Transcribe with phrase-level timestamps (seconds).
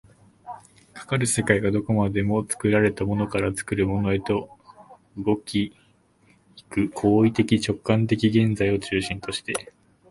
[0.95, 4.49] かかる世界はどこまでも作られたものから作るものへと、
[5.15, 5.75] 動き
[6.55, 9.71] 行く行為的直観的現在を中心として、